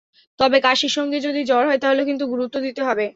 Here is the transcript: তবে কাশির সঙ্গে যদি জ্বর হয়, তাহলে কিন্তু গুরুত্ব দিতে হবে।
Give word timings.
তবে 0.39 0.57
কাশির 0.63 0.93
সঙ্গে 0.97 1.17
যদি 1.21 1.41
জ্বর 1.45 1.63
হয়, 1.69 1.81
তাহলে 1.83 2.01
কিন্তু 2.09 2.23
গুরুত্ব 2.27 2.55
দিতে 2.65 2.81
হবে। 2.87 3.05